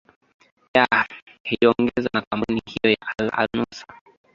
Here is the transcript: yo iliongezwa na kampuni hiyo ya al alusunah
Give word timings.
yo 0.77 0.87
iliongezwa 1.43 2.09
na 2.13 2.21
kampuni 2.21 2.61
hiyo 2.65 2.91
ya 3.01 3.07
al 3.17 3.29
alusunah 3.33 4.01